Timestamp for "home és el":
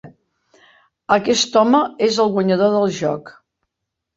1.61-2.33